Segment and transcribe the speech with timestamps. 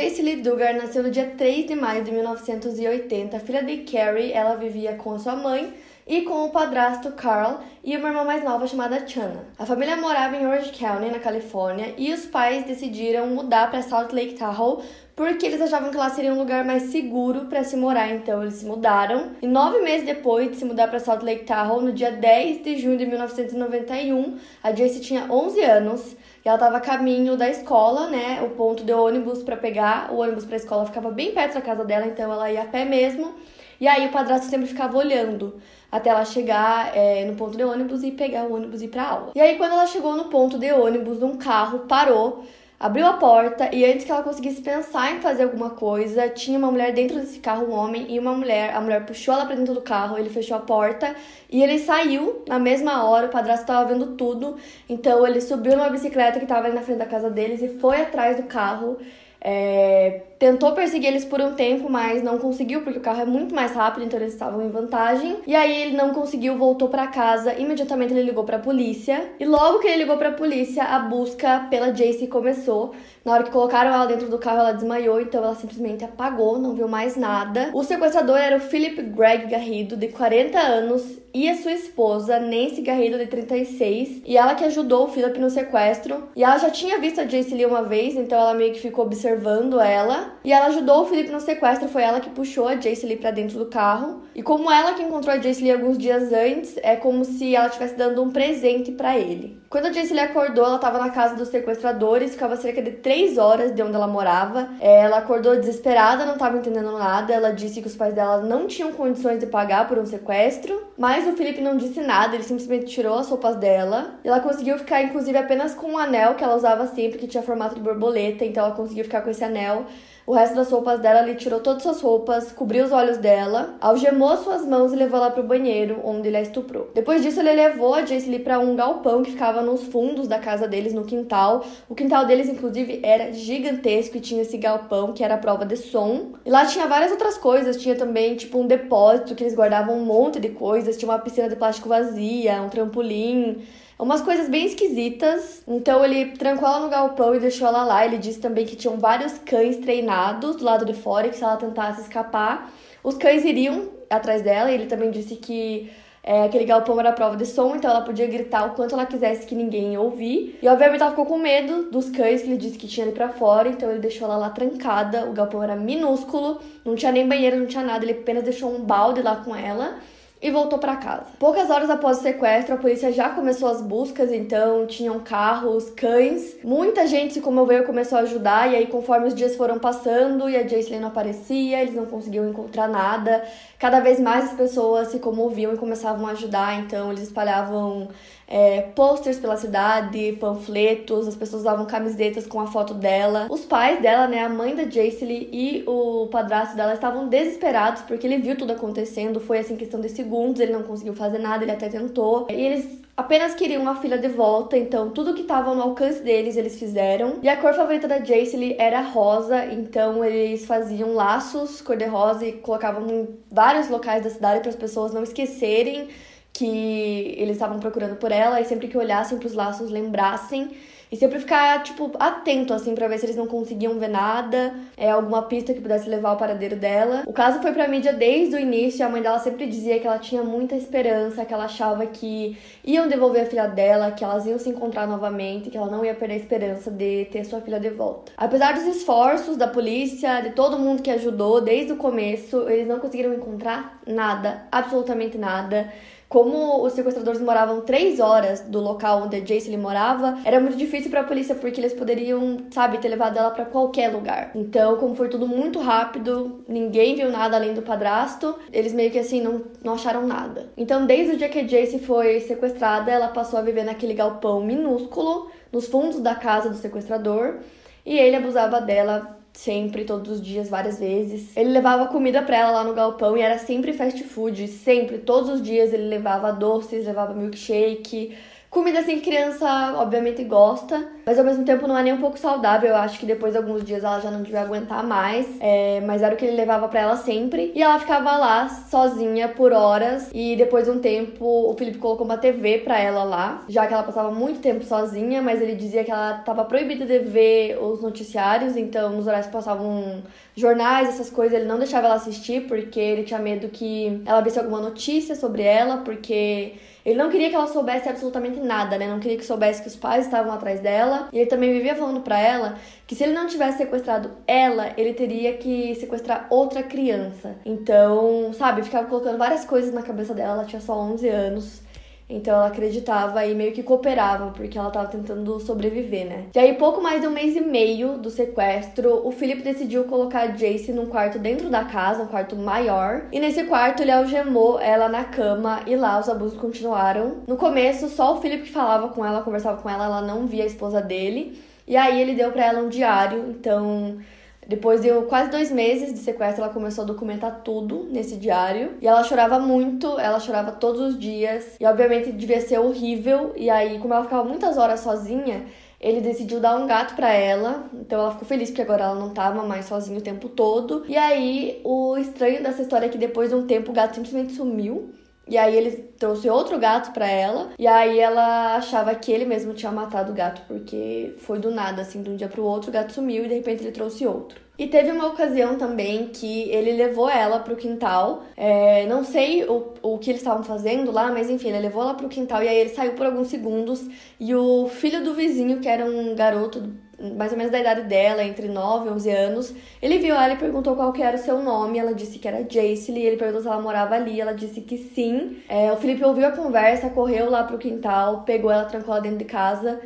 [0.00, 3.40] Jace Lee Duggar nasceu no dia 3 de maio de 1980.
[3.40, 5.74] Filha de Carrie, ela vivia com a sua mãe
[6.06, 9.44] e com o padrasto Carl e uma irmã mais nova chamada Chana.
[9.58, 14.12] A família morava em Orange County, na Califórnia, e os pais decidiram mudar para Salt
[14.12, 14.84] Lake Tahoe
[15.18, 18.54] porque eles achavam que lá seria um lugar mais seguro para se morar, então eles
[18.54, 19.32] se mudaram.
[19.42, 22.76] E nove meses depois de se mudar para Salt Lake Tahoe, no dia 10 de
[22.76, 28.08] junho de 1991, a Jace tinha 11 anos e ela estava a caminho da escola,
[28.08, 28.40] né?
[28.44, 31.62] O ponto de ônibus para pegar o ônibus para a escola ficava bem perto da
[31.62, 33.34] casa dela, então ela ia a pé mesmo.
[33.80, 35.60] E aí o padrasto sempre ficava olhando
[35.90, 39.02] até ela chegar é, no ponto de ônibus e pegar o ônibus e ir pra
[39.02, 39.32] aula.
[39.34, 42.44] E aí quando ela chegou no ponto de ônibus, um carro parou
[42.78, 46.70] abriu a porta e antes que ela conseguisse pensar em fazer alguma coisa, tinha uma
[46.70, 48.74] mulher dentro desse carro, um homem e uma mulher.
[48.74, 51.14] A mulher puxou ela para dentro do carro, ele fechou a porta
[51.50, 53.26] e ele saiu na mesma hora.
[53.26, 54.56] O padrasto estava vendo tudo,
[54.88, 58.02] então ele subiu numa bicicleta que estava ali na frente da casa deles e foi
[58.02, 58.98] atrás do carro.
[59.40, 63.54] É, tentou perseguir eles por um tempo, mas não conseguiu porque o carro é muito
[63.54, 65.38] mais rápido, então eles estavam em vantagem.
[65.46, 67.54] E aí ele não conseguiu, voltou para casa.
[67.54, 69.32] Imediatamente ele ligou para a polícia.
[69.38, 72.94] E logo que ele ligou para a polícia, a busca pela Jace começou.
[73.24, 76.74] Na hora que colocaram ela dentro do carro, ela desmaiou, então ela simplesmente apagou, não
[76.74, 77.70] viu mais nada.
[77.74, 82.80] O sequestrador era o Philip Greg Garrido, de 40 anos, e a sua esposa, Nancy
[82.80, 86.28] Garrido, de 36, e ela que ajudou o Philip no sequestro.
[86.34, 89.04] E ela já tinha visto a Jace Lee uma vez, então ela meio que ficou
[89.04, 90.27] observando ela.
[90.44, 93.30] E ela ajudou o Philip no sequestro, foi ela que puxou a Jace Lee pra
[93.30, 94.22] dentro do carro.
[94.34, 97.66] E como ela que encontrou a Jace Lee alguns dias antes, é como se ela
[97.66, 99.58] estivesse dando um presente para ele.
[99.68, 103.36] Quando a Jace Lee acordou, ela estava na casa dos sequestradores, ficava cerca de 3
[103.36, 104.70] horas de onde ela morava.
[104.80, 107.34] É, ela acordou desesperada, não estava entendendo nada.
[107.34, 110.88] Ela disse que os pais dela não tinham condições de pagar por um sequestro.
[110.96, 114.14] Mas o Felipe não disse nada, ele simplesmente tirou as roupas dela.
[114.24, 117.74] Ela conseguiu ficar, inclusive, apenas com um anel que ela usava sempre, que tinha formato
[117.74, 118.44] de borboleta.
[118.46, 119.84] Então ela conseguiu ficar com esse anel.
[120.28, 124.36] O resto das roupas dela, ele tirou todas as roupas, cobriu os olhos dela, algemou
[124.36, 126.90] suas mãos e levou ela pro banheiro, onde ele a estuprou.
[126.94, 130.38] Depois disso, ele levou a Jace Lee pra um galpão que ficava nos fundos da
[130.38, 131.64] casa deles, no quintal.
[131.88, 135.78] O quintal deles, inclusive, era gigantesco e tinha esse galpão que era a prova de
[135.78, 136.32] som.
[136.44, 140.04] E lá tinha várias outras coisas, tinha também, tipo, um depósito que eles guardavam um
[140.04, 143.62] monte de coisas, tinha uma piscina de plástico vazia, um trampolim
[143.98, 145.62] umas coisas bem esquisitas.
[145.66, 148.04] Então ele trancou ela no galpão e deixou ela lá.
[148.06, 151.42] Ele disse também que tinham vários cães treinados do lado de fora e que se
[151.42, 152.70] ela tentasse escapar,
[153.02, 154.70] os cães iriam atrás dela.
[154.70, 155.90] Ele também disse que
[156.22, 159.46] é, aquele galpão era prova de som, então ela podia gritar o quanto ela quisesse
[159.46, 160.58] que ninguém ia ouvir.
[160.62, 163.30] E obviamente ela ficou com medo dos cães que ele disse que tinha ali pra
[163.30, 165.24] fora, então ele deixou ela lá trancada.
[165.24, 168.80] O galpão era minúsculo, não tinha nem banheiro, não tinha nada, ele apenas deixou um
[168.80, 169.98] balde lá com ela
[170.40, 171.26] e voltou para casa.
[171.38, 176.56] Poucas horas após o sequestro, a polícia já começou as buscas, então tinham carros, cães.
[176.62, 180.48] Muita gente se comoveu e começou a ajudar, e aí conforme os dias foram passando
[180.48, 183.42] e a Jacelyn não aparecia, eles não conseguiam encontrar nada,
[183.78, 188.08] cada vez mais as pessoas se comoviam e começavam a ajudar, então eles espalhavam
[188.48, 193.46] é, posters pela cidade, panfletos, as pessoas usavam camisetas com a foto dela.
[193.50, 198.26] Os pais dela, né, a mãe da Jacely e o padrasto dela estavam desesperados porque
[198.26, 201.72] ele viu tudo acontecendo, foi assim questão de segundos, ele não conseguiu fazer nada, ele
[201.72, 202.46] até tentou.
[202.48, 206.56] E eles apenas queriam a filha de volta, então tudo que estava no alcance deles
[206.56, 207.40] eles fizeram.
[207.42, 213.06] E a cor favorita da Jacely era rosa, então eles faziam laços cor-de-rosa e colocavam
[213.10, 216.08] em vários locais da cidade para as pessoas não esquecerem
[216.52, 220.70] que eles estavam procurando por ela e sempre que olhassem para os laços lembrassem
[221.10, 225.10] e sempre ficar, tipo, atento, assim, para ver se eles não conseguiam ver nada, é,
[225.10, 227.22] alguma pista que pudesse levar ao paradeiro dela.
[227.26, 230.18] O caso foi pra mídia desde o início, a mãe dela sempre dizia que ela
[230.18, 234.58] tinha muita esperança, que ela achava que iam devolver a filha dela, que elas iam
[234.58, 237.90] se encontrar novamente, que ela não ia perder a esperança de ter sua filha de
[237.90, 238.32] volta.
[238.36, 242.98] Apesar dos esforços da polícia, de todo mundo que ajudou desde o começo, eles não
[242.98, 245.90] conseguiram encontrar nada, absolutamente nada.
[246.28, 251.10] Como os sequestradores moravam três horas do local onde a Jace morava, era muito difícil
[251.10, 254.50] para a polícia porque eles poderiam, sabe, ter levado ela para qualquer lugar.
[254.54, 259.18] Então, como foi tudo muito rápido, ninguém viu nada além do padrasto, eles meio que
[259.18, 260.68] assim não, não acharam nada.
[260.76, 264.62] Então, desde o dia que a Jace foi sequestrada, ela passou a viver naquele galpão
[264.62, 267.60] minúsculo nos fundos da casa do sequestrador
[268.04, 269.37] e ele abusava dela
[269.68, 271.54] sempre, todos os dias, várias vezes.
[271.54, 275.50] Ele levava comida pra ela lá no galpão e era sempre fast food, sempre, todos
[275.50, 278.34] os dias ele levava doces, levava milkshake
[278.70, 282.38] Comida assim que criança obviamente gosta, mas ao mesmo tempo não é nem um pouco
[282.38, 282.88] saudável.
[282.88, 285.46] Eu acho que depois de alguns dias ela já não devia aguentar mais.
[285.60, 287.70] É, mas era o que ele levava para ela sempre.
[287.74, 290.30] E ela ficava lá sozinha por horas.
[290.32, 293.92] E depois de um tempo, o Felipe colocou uma TV pra ela lá, já que
[293.92, 298.00] ela passava muito tempo sozinha, mas ele dizia que ela tava proibida de ver os
[298.00, 300.22] noticiários, então nos horários que passavam
[300.56, 304.58] jornais, essas coisas, ele não deixava ela assistir porque ele tinha medo que ela visse
[304.58, 306.72] alguma notícia sobre ela, porque
[307.08, 309.08] ele não queria que ela soubesse absolutamente nada, né?
[309.08, 311.17] Não queria que soubesse que os pais estavam atrás dela.
[311.32, 315.14] E ele também vivia falando para ela que se ele não tivesse sequestrado ela, ele
[315.14, 317.56] teria que sequestrar outra criança.
[317.64, 320.52] Então, sabe, ficava colocando várias coisas na cabeça dela.
[320.52, 321.87] Ela tinha só 11 anos.
[322.28, 326.46] Então ela acreditava e meio que cooperava, porque ela tava tentando sobreviver, né?
[326.54, 330.48] E aí, pouco mais de um mês e meio do sequestro, o Philip decidiu colocar
[330.48, 333.22] Jace num quarto dentro da casa, um quarto maior.
[333.32, 337.38] E nesse quarto ele algemou ela na cama e lá os abusos continuaram.
[337.46, 340.64] No começo, só o Philip que falava com ela, conversava com ela, ela não via
[340.64, 341.58] a esposa dele.
[341.86, 344.18] E aí ele deu para ela um diário, então
[344.68, 348.98] depois de quase dois meses de sequestro, ela começou a documentar tudo nesse diário.
[349.00, 351.74] E ela chorava muito, ela chorava todos os dias.
[351.80, 353.54] E obviamente devia ser horrível.
[353.56, 355.64] E aí, como ela ficava muitas horas sozinha,
[355.98, 359.30] ele decidiu dar um gato para ela, então ela ficou feliz porque agora ela não
[359.30, 361.04] tava mais sozinha o tempo todo.
[361.08, 364.52] E aí, o estranho dessa história é que depois de um tempo o gato simplesmente
[364.52, 365.10] sumiu.
[365.48, 367.70] E aí ele trouxe outro gato para ela.
[367.78, 372.02] E aí ela achava que ele mesmo tinha matado o gato, porque foi do nada,
[372.02, 374.68] assim, de um dia pro outro, o gato sumiu e de repente ele trouxe outro.
[374.78, 378.44] E teve uma ocasião também que ele levou ela pro quintal.
[378.56, 382.14] É, não sei o, o que eles estavam fazendo lá, mas enfim, ele levou ela
[382.14, 384.06] pro quintal e aí ele saiu por alguns segundos.
[384.38, 386.92] E o filho do vizinho, que era um garoto
[387.36, 389.74] mais ou menos da idade dela, entre 9 e 11 anos.
[390.00, 391.98] Ele viu ela e perguntou qual que era o seu nome.
[391.98, 393.22] Ela disse que era Jacely.
[393.22, 394.40] Ele perguntou se ela morava ali.
[394.40, 395.58] Ela disse que sim.
[395.68, 399.38] É, o Felipe ouviu a conversa, correu lá pro quintal, pegou ela, trancou ela dentro
[399.38, 400.00] de casa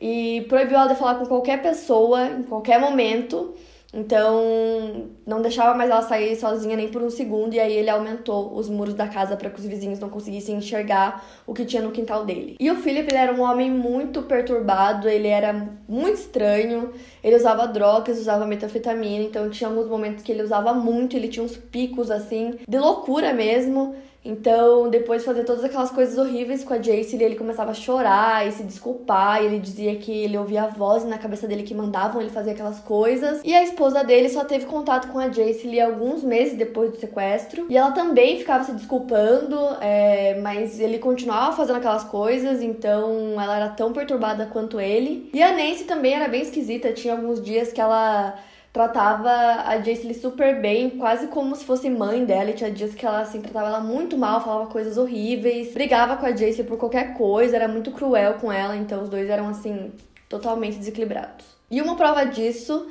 [0.00, 3.54] e proibiu ela de falar com qualquer pessoa em qualquer momento.
[3.92, 8.54] Então, não deixava mais ela sair sozinha nem por um segundo, e aí ele aumentou
[8.54, 11.90] os muros da casa para que os vizinhos não conseguissem enxergar o que tinha no
[11.90, 12.56] quintal dele.
[12.60, 16.92] E o Philip, ele era um homem muito perturbado, ele era muito estranho,
[17.24, 21.44] ele usava drogas, usava metafetamina, então tinha alguns momentos que ele usava muito, ele tinha
[21.44, 23.96] uns picos assim, de loucura mesmo.
[24.28, 28.46] Então, depois de fazer todas aquelas coisas horríveis com a Jace, ele começava a chorar
[28.46, 29.42] e se desculpar.
[29.42, 32.78] E ele dizia que ele ouvia vozes na cabeça dele que mandavam ele fazer aquelas
[32.78, 33.40] coisas.
[33.42, 37.66] E a esposa dele só teve contato com a Jace alguns meses depois do sequestro.
[37.70, 42.60] E ela também ficava se desculpando, é, mas ele continuava fazendo aquelas coisas.
[42.60, 45.30] Então, ela era tão perturbada quanto ele.
[45.32, 46.92] E a Nancy também era bem esquisita.
[46.92, 48.38] Tinha alguns dias que ela
[48.72, 49.30] tratava
[49.66, 52.50] a Jace super bem, quase como se fosse mãe dela.
[52.50, 56.26] E tinha dias que ela assim tratava ela muito mal, falava coisas horríveis, brigava com
[56.26, 59.92] a Jace por qualquer coisa, era muito cruel com ela, então os dois eram assim
[60.28, 61.46] totalmente desequilibrados.
[61.70, 62.88] E uma prova disso,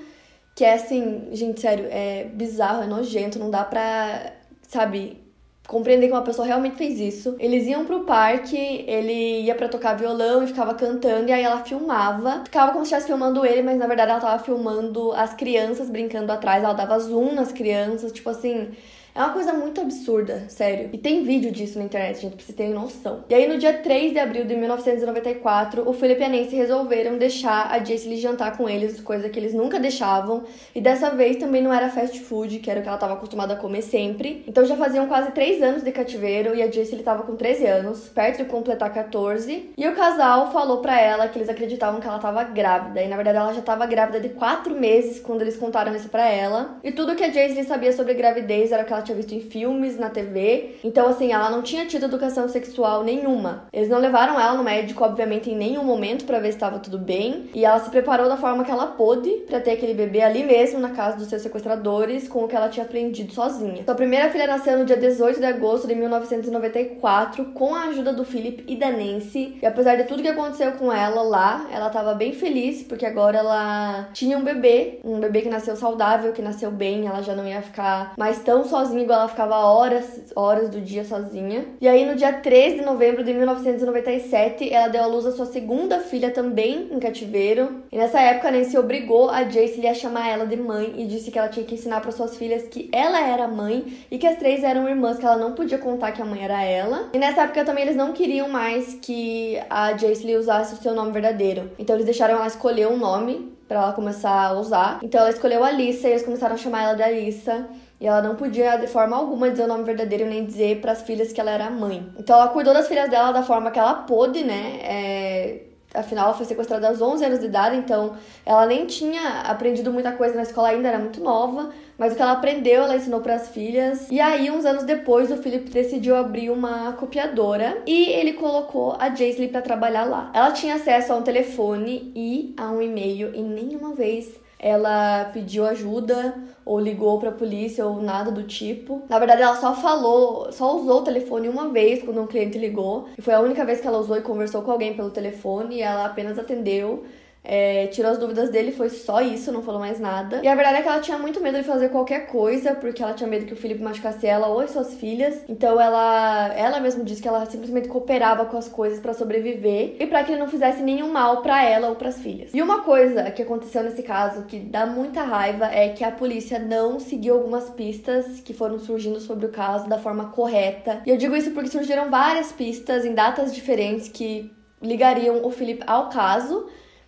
[0.56, 4.34] que é assim, gente, sério, é bizarro, é nojento, não dá pra,
[4.68, 5.27] sabe,
[5.68, 7.36] compreender que uma pessoa realmente fez isso.
[7.40, 8.58] Eles iam pro parque,
[8.88, 12.42] ele ia para tocar violão e ficava cantando, e aí ela filmava.
[12.46, 16.32] Ficava como se estivesse filmando ele, mas na verdade ela tava filmando as crianças brincando
[16.32, 18.70] atrás, ela dava zoom nas crianças, tipo assim.
[19.18, 20.92] É uma coisa muito absurda, sério.
[20.94, 23.24] E tem vídeo disso na internet, gente, pra vocês terem noção.
[23.28, 27.18] E aí, no dia 3 de abril de 1994, o Philip e a Nancy resolveram
[27.18, 30.44] deixar a Jace jantar com eles, coisa que eles nunca deixavam.
[30.76, 33.56] E dessa vez também não era fast food, que era o que ela estava acostumada
[33.56, 34.44] a comer sempre.
[34.48, 38.10] Então já faziam quase 3 anos de cativeiro e a Jace estava com 13 anos,
[38.10, 39.72] perto de completar 14.
[39.76, 43.02] E o casal falou para ela que eles acreditavam que ela estava grávida.
[43.02, 46.30] E na verdade ela já estava grávida de 4 meses quando eles contaram isso para
[46.30, 46.78] ela.
[46.84, 49.98] E tudo que a Jace sabia sobre gravidez era que ela tinha visto em filmes,
[49.98, 50.76] na TV.
[50.84, 53.68] Então, assim, ela não tinha tido educação sexual nenhuma.
[53.74, 56.98] Eles não levaram ela no médico, obviamente, em nenhum momento para ver se estava tudo
[56.98, 57.50] bem.
[57.54, 60.80] E ela se preparou da forma que ela pôde para ter aquele bebê ali mesmo,
[60.80, 63.84] na casa dos seus sequestradores, com o que ela tinha aprendido sozinha.
[63.86, 68.26] Sua primeira filha nasceu no dia 18 de agosto de 1994, com a ajuda do
[68.26, 69.58] Philip e da Nancy.
[69.62, 73.38] E apesar de tudo que aconteceu com ela lá, ela estava bem feliz, porque agora
[73.38, 77.48] ela tinha um bebê, um bebê que nasceu saudável, que nasceu bem, ela já não
[77.48, 81.66] ia ficar mais tão sozinha igual ela ficava horas, horas do dia sozinha.
[81.80, 85.46] E aí no dia 3 de novembro de 1997, ela deu à luz a sua
[85.46, 87.84] segunda filha também em cativeiro.
[87.92, 91.40] E nessa época, Nancy obrigou a Jace a chamar ela de mãe e disse que
[91.40, 94.64] ela tinha que ensinar para suas filhas que ela era mãe e que as três
[94.64, 97.10] eram irmãs, que ela não podia contar que a mãe era ela.
[97.14, 101.12] E nessa época também eles não queriam mais que a Jace usasse o seu nome
[101.12, 101.72] verdadeiro.
[101.80, 105.00] Então eles deixaram ela escolher um nome para ela começar a usar.
[105.04, 107.68] Então ela escolheu Alissa e eles começaram a chamar ela de Alissa.
[108.00, 111.02] E ela não podia, de forma alguma, dizer o nome verdadeiro nem dizer para as
[111.02, 112.08] filhas que ela era mãe.
[112.18, 114.80] Então ela cuidou das filhas dela da forma que ela pôde, né?
[114.82, 115.64] É...
[115.94, 120.12] Afinal, ela foi sequestrada aos 11 anos de idade, então ela nem tinha aprendido muita
[120.12, 121.72] coisa na escola ainda, era muito nova.
[121.98, 124.08] Mas o que ela aprendeu, ela ensinou para as filhas.
[124.12, 129.10] E aí, uns anos depois, o Philip decidiu abrir uma copiadora e ele colocou a
[129.10, 130.30] Jaisley para trabalhar lá.
[130.36, 135.66] Ela tinha acesso a um telefone e a um e-mail e nenhuma vez ela pediu
[135.66, 136.36] ajuda
[136.66, 139.04] ou ligou para a polícia ou nada do tipo.
[139.08, 143.08] Na verdade, ela só falou, só usou o telefone uma vez quando um cliente ligou.
[143.18, 145.82] E foi a única vez que ela usou e conversou com alguém pelo telefone e
[145.82, 147.06] ela apenas atendeu
[147.50, 150.42] é, tirou as dúvidas dele, foi só isso, não falou mais nada.
[150.44, 153.14] E a verdade é que ela tinha muito medo de fazer qualquer coisa, porque ela
[153.14, 155.42] tinha medo que o Felipe machucasse ela ou as suas filhas.
[155.48, 160.06] Então ela, ela mesma disse que ela simplesmente cooperava com as coisas para sobreviver e
[160.06, 162.52] para que ele não fizesse nenhum mal para ela ou para as filhas.
[162.54, 166.60] E uma coisa que aconteceu nesse caso que dá muita raiva é que a polícia
[166.60, 171.02] não seguiu algumas pistas que foram surgindo sobre o caso da forma correta.
[171.06, 174.52] E eu digo isso porque surgiram várias pistas em datas diferentes que
[174.82, 176.68] ligariam o Felipe ao caso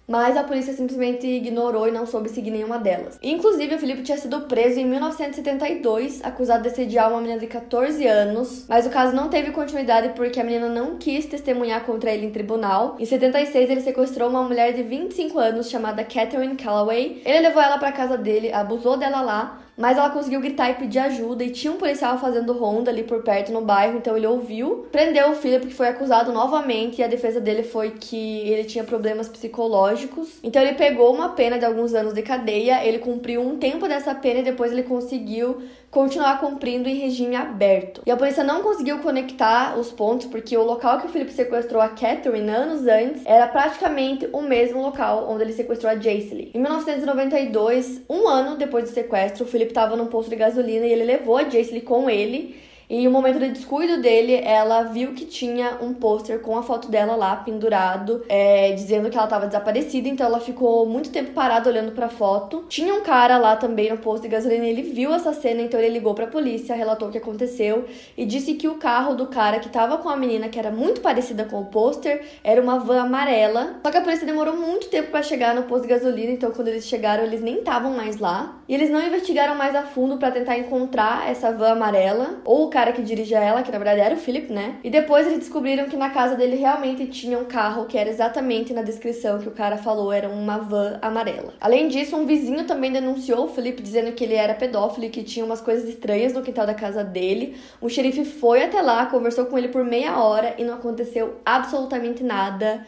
[0.09, 3.19] mas a polícia simplesmente ignorou e não soube seguir nenhuma delas.
[3.21, 8.05] Inclusive, o Felipe tinha sido preso em 1972, acusado de assediar uma menina de 14
[8.07, 12.25] anos, mas o caso não teve continuidade porque a menina não quis testemunhar contra ele
[12.25, 12.95] em tribunal.
[12.99, 17.21] Em 76, ele sequestrou uma mulher de 25 anos chamada Catherine Calloway.
[17.23, 20.99] Ele levou ela para casa dele, abusou dela lá, mas ela conseguiu gritar e pedir
[20.99, 24.87] ajuda e tinha um policial fazendo ronda ali por perto no bairro, então ele ouviu,
[24.91, 28.83] prendeu o Philip que foi acusado novamente e a defesa dele foi que ele tinha
[28.83, 30.27] problemas psicológicos.
[30.43, 34.13] Então ele pegou uma pena de alguns anos de cadeia, ele cumpriu um tempo dessa
[34.13, 38.01] pena e depois ele conseguiu continuar cumprindo em regime aberto.
[38.05, 41.81] E a polícia não conseguiu conectar os pontos porque o local que o Philip sequestrou
[41.81, 46.51] a Catherine anos antes era praticamente o mesmo local onde ele sequestrou a Jacely.
[46.53, 50.91] Em 1992, um ano depois do sequestro, o Philip estava num posto de gasolina e
[50.91, 55.23] ele levou a Jacely com ele e um momento de descuido dele, ela viu que
[55.23, 60.09] tinha um pôster com a foto dela lá pendurado, é, dizendo que ela estava desaparecida.
[60.09, 62.65] Então ela ficou muito tempo parada olhando para a foto.
[62.67, 65.89] Tinha um cara lá também no posto de gasolina, ele viu essa cena, então ele
[65.89, 67.85] ligou para a polícia, relatou o que aconteceu
[68.17, 70.99] e disse que o carro do cara que estava com a menina, que era muito
[70.99, 73.79] parecida com o pôster, era uma van amarela.
[73.83, 76.69] Só que a polícia demorou muito tempo para chegar no posto de gasolina, então quando
[76.69, 78.58] eles chegaram, eles nem estavam mais lá.
[78.69, 82.69] E eles não investigaram mais a fundo para tentar encontrar essa van amarela ou o
[82.69, 84.75] cara que dirigia ela, que na verdade era o Philip, né?
[84.83, 88.71] E depois eles descobriram que na casa dele realmente tinha um carro que era exatamente
[88.71, 91.55] na descrição que o cara falou, era uma van amarela.
[91.59, 95.23] Além disso, um vizinho também denunciou o Philip dizendo que ele era pedófilo e que
[95.23, 97.57] tinha umas coisas estranhas no quintal da casa dele.
[97.81, 102.23] O xerife foi até lá, conversou com ele por meia hora e não aconteceu absolutamente
[102.23, 102.85] nada.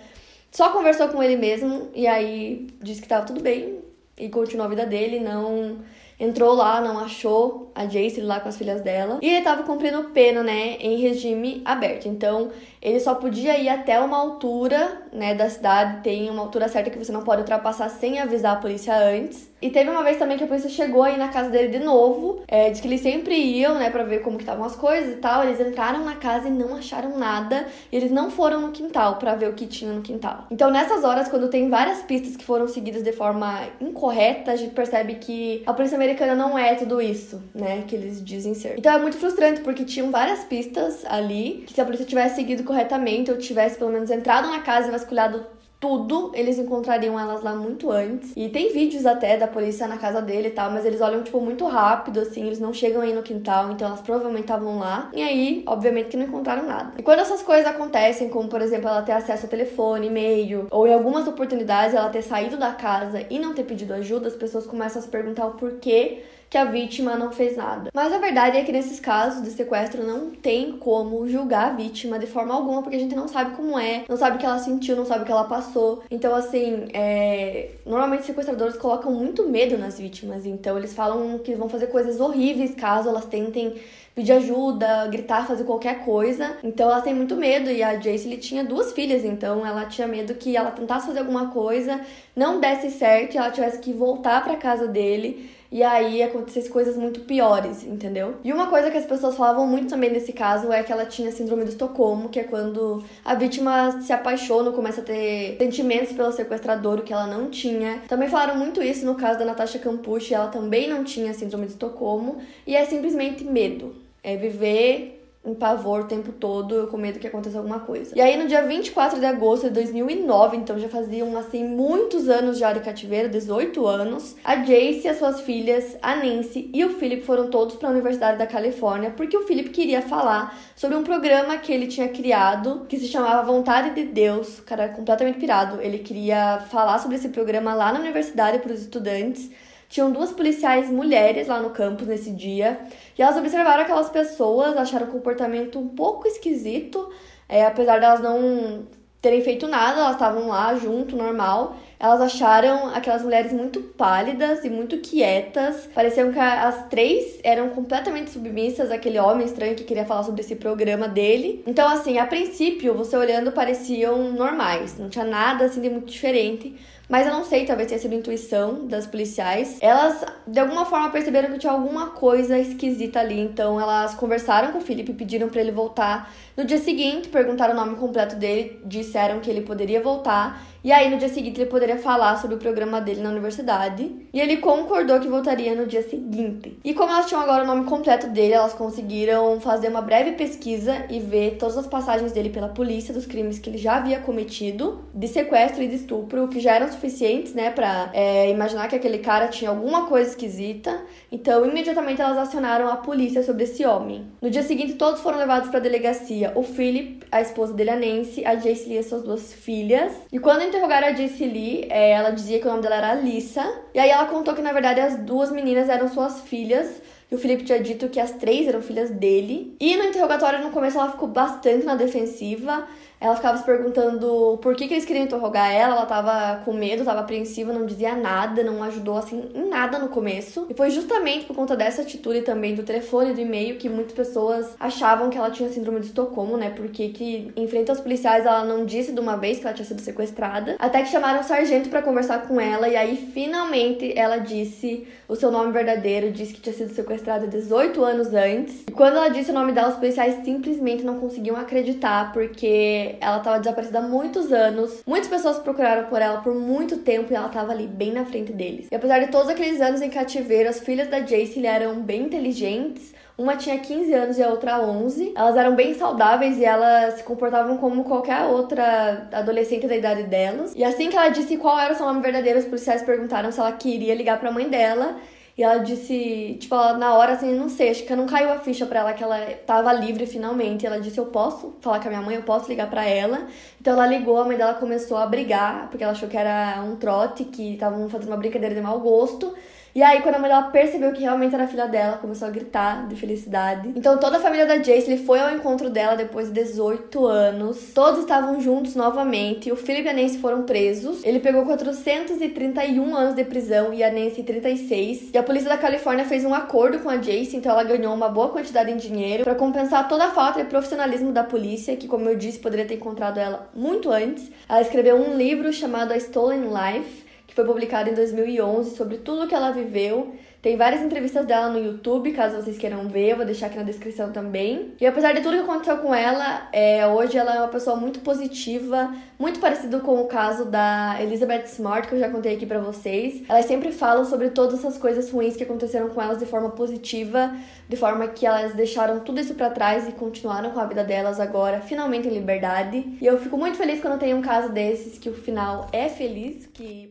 [0.51, 3.80] Só conversou com ele mesmo e aí disse que tava tudo bem
[4.17, 5.79] e continuou a vida dele, não
[6.19, 9.17] entrou lá, não achou a Jace lá com as filhas dela.
[9.21, 12.07] E ele tava cumprindo pena, né, em regime aberto.
[12.07, 16.91] Então, ele só podia ir até uma altura, né, da cidade, tem uma altura certa
[16.91, 19.50] que você não pode ultrapassar sem avisar a polícia antes.
[19.61, 22.41] E teve uma vez também que a polícia chegou aí na casa dele de novo.
[22.47, 25.17] É, diz que eles sempre iam, né, pra ver como que estavam as coisas e
[25.17, 25.43] tal.
[25.43, 27.67] Eles entraram na casa e não acharam nada.
[27.91, 30.45] E eles não foram no quintal para ver o que tinha no quintal.
[30.49, 34.73] Então, nessas horas, quando tem várias pistas que foram seguidas de forma incorreta, a gente
[34.73, 38.75] percebe que a polícia americana não é tudo isso, né, que eles dizem ser.
[38.77, 42.63] Então é muito frustrante porque tinham várias pistas ali que se a polícia tivesse seguido
[42.63, 45.45] corretamente ou tivesse pelo menos entrado na casa e vasculhado
[45.81, 48.31] tudo, eles encontrariam elas lá muito antes.
[48.37, 51.41] E tem vídeos até da polícia na casa dele e tal, mas eles olham, tipo,
[51.41, 55.09] muito rápido, assim, eles não chegam aí no quintal, então elas provavelmente estavam lá.
[55.11, 56.93] E aí, obviamente, que não encontraram nada.
[56.99, 60.87] E quando essas coisas acontecem, como por exemplo, ela ter acesso a telefone, e-mail, ou
[60.87, 64.67] em algumas oportunidades ela ter saído da casa e não ter pedido ajuda, as pessoas
[64.67, 67.89] começam a se perguntar o porquê que a vítima não fez nada.
[67.93, 72.19] Mas a verdade é que nesses casos de sequestro não tem como julgar a vítima
[72.19, 74.59] de forma alguma, porque a gente não sabe como é, não sabe o que ela
[74.59, 76.03] sentiu, não sabe o que ela passou.
[76.11, 77.69] Então, assim, é...
[77.85, 82.75] normalmente sequestradores colocam muito medo nas vítimas, então eles falam que vão fazer coisas horríveis
[82.75, 83.75] caso elas tentem
[84.13, 86.57] pedir ajuda, gritar, fazer qualquer coisa.
[86.61, 90.33] Então ela tem muito medo e a Jace tinha duas filhas, então ela tinha medo
[90.33, 92.01] que ela tentasse fazer alguma coisa,
[92.35, 96.97] não desse certo e ela tivesse que voltar para casa dele e aí acontecesse coisas
[96.97, 98.35] muito piores, entendeu?
[98.43, 101.31] E uma coisa que as pessoas falavam muito também nesse caso é que ela tinha
[101.31, 106.31] síndrome do Estocolmo, que é quando a vítima se apaixona, começa a ter sentimentos pelo
[106.31, 108.01] sequestrador, o que ela não tinha.
[108.09, 111.69] Também falaram muito isso no caso da Natasha Campucci, ela também não tinha síndrome do
[111.69, 113.95] Estocolmo, e é simplesmente medo.
[114.21, 118.13] É viver um pavor o tempo todo, com medo que aconteça alguma coisa.
[118.15, 122.59] E aí, no dia 24 de agosto de 2009, então já faziam, assim, muitos anos
[122.59, 127.23] já de cativeiro, 18 anos, a Jace as suas filhas, a Nancy e o Philip
[127.23, 131.57] foram todos para a Universidade da Califórnia, porque o Philip queria falar sobre um programa
[131.57, 135.81] que ele tinha criado, que se chamava Vontade de Deus, o cara era completamente pirado,
[135.81, 139.49] ele queria falar sobre esse programa lá na universidade para os estudantes,
[139.91, 142.79] tinham duas policiais mulheres lá no campus nesse dia
[143.17, 147.11] e elas observaram aquelas pessoas, acharam o comportamento um pouco esquisito,
[147.47, 148.87] é, apesar delas não
[149.21, 151.75] terem feito nada, elas estavam lá junto, normal.
[151.99, 155.87] Elas acharam aquelas mulheres muito pálidas e muito quietas.
[155.93, 160.55] Pareciam que as três eram completamente submissas àquele homem estranho que queria falar sobre esse
[160.55, 161.63] programa dele.
[161.67, 166.75] Então, assim, a princípio, você olhando, pareciam normais, não tinha nada assim de muito diferente.
[167.11, 169.77] Mas eu não sei, talvez tenha sido intuição das policiais.
[169.81, 173.37] Elas, de alguma forma, perceberam que tinha alguma coisa esquisita ali.
[173.37, 176.33] Então, elas conversaram com o Felipe, pediram para ele voltar.
[176.55, 180.63] No dia seguinte, perguntaram o nome completo dele, disseram que ele poderia voltar.
[180.83, 184.11] E aí, no dia seguinte, ele poderia falar sobre o programa dele na universidade.
[184.33, 186.77] E ele concordou que voltaria no dia seguinte.
[186.83, 191.05] E como elas tinham agora o nome completo dele, elas conseguiram fazer uma breve pesquisa
[191.09, 195.03] e ver todas as passagens dele pela polícia dos crimes que ele já havia cometido,
[195.13, 199.19] de sequestro e de estupro, que já eram suficientes, né, pra é, imaginar que aquele
[199.19, 200.99] cara tinha alguma coisa esquisita.
[201.31, 204.25] Então, imediatamente elas acionaram a polícia sobre esse homem.
[204.41, 206.51] No dia seguinte, todos foram levados para a delegacia.
[206.55, 210.13] O Philip, a esposa dele, a Nancy, a Jace e suas duas filhas.
[210.31, 213.63] E quando interrogaram a Jace Lee, é, ela dizia que o nome dela era Alissa.
[213.93, 217.01] E aí ela contou que, na verdade, as duas meninas eram suas filhas.
[217.29, 219.75] E o Felipe tinha dito que as três eram filhas dele.
[219.79, 222.87] E no interrogatório, no começo, ela ficou bastante na defensiva.
[223.21, 227.05] Ela ficava se perguntando por que, que eles queriam interrogar ela, ela tava com medo,
[227.05, 230.65] tava apreensiva, não dizia nada, não ajudou assim em nada no começo.
[230.67, 234.75] E foi justamente por conta dessa atitude também do telefone do e-mail que muitas pessoas
[234.79, 236.71] achavam que ela tinha síndrome de Estocolmo, né?
[236.71, 239.85] Porque que em frente aos policiais ela não disse de uma vez que ela tinha
[239.85, 244.37] sido sequestrada, até que chamaram o sargento para conversar com ela e aí finalmente ela
[244.37, 248.83] disse o seu nome verdadeiro, disse que tinha sido sequestrada 18 anos antes.
[248.87, 253.37] E quando ela disse o nome dela, os policiais simplesmente não conseguiam acreditar porque ela
[253.37, 255.03] estava desaparecida há muitos anos.
[255.05, 258.53] Muitas pessoas procuraram por ela por muito tempo e ela estava ali bem na frente
[258.53, 258.87] deles.
[258.91, 263.13] E apesar de todos aqueles anos em cativeiro, as filhas da Jace eram bem inteligentes.
[263.37, 265.33] Uma tinha 15 anos e a outra 11.
[265.35, 270.73] Elas eram bem saudáveis e elas se comportavam como qualquer outra adolescente da idade delas.
[270.75, 273.59] E assim que ela disse qual era o seu nome verdadeiro, os policiais perguntaram se
[273.59, 275.15] ela queria ligar para a mãe dela.
[275.57, 278.59] E ela disse, tipo, ela, na hora, assim, não sei, acho que não caiu a
[278.59, 280.85] ficha pra ela que ela tava livre finalmente.
[280.85, 283.47] Ela disse, eu posso falar com a minha mãe, eu posso ligar pra ela.
[283.79, 286.95] Então ela ligou, a mãe dela começou a brigar, porque ela achou que era um
[286.95, 289.53] trote, que estavam fazendo uma brincadeira de mau gosto.
[289.93, 293.09] E aí, quando a mãe dela percebeu que realmente era filha dela, começou a gritar
[293.09, 293.91] de felicidade.
[293.93, 297.91] Então, toda a família da Jace foi ao encontro dela depois de 18 anos.
[297.93, 299.69] Todos estavam juntos novamente.
[299.69, 301.21] O Philip e a Nancy foram presos.
[301.25, 305.31] Ele pegou 431 anos de prisão e a Nancy 36.
[305.33, 308.29] E a polícia da Califórnia fez um acordo com a Jace, então ela ganhou uma
[308.29, 312.29] boa quantidade em dinheiro para compensar toda a falta de profissionalismo da polícia, que, como
[312.29, 314.49] eu disse, poderia ter encontrado ela muito antes.
[314.69, 319.45] Ela escreveu um livro chamado A Stolen Life que foi publicado em 2011 sobre tudo
[319.45, 320.33] que ela viveu.
[320.61, 323.83] Tem várias entrevistas dela no YouTube, caso vocês queiram ver, eu vou deixar aqui na
[323.83, 324.93] descrição também.
[325.01, 328.21] E apesar de tudo que aconteceu com ela, é, hoje ela é uma pessoa muito
[328.21, 332.79] positiva, muito parecido com o caso da Elizabeth Smart, que eu já contei aqui para
[332.79, 333.43] vocês.
[333.49, 337.53] Elas sempre falam sobre todas essas coisas ruins que aconteceram com elas de forma positiva,
[337.89, 341.37] de forma que elas deixaram tudo isso para trás e continuaram com a vida delas
[341.37, 343.17] agora, finalmente em liberdade.
[343.19, 346.65] E eu fico muito feliz quando tem um caso desses que o final é feliz,
[346.67, 347.10] que